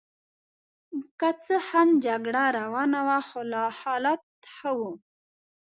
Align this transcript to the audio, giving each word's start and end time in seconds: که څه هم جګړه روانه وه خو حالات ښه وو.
که 1.19 1.29
څه 1.43 1.55
هم 1.69 1.87
جګړه 2.05 2.43
روانه 2.59 2.99
وه 3.07 3.19
خو 3.27 3.41
حالات 3.79 4.23
ښه 4.55 4.69
وو. 4.77 4.91